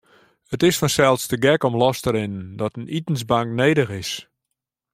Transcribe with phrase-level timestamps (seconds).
[0.53, 4.11] It is fansels te gek om los te rinnen dat in itensbank nedich is.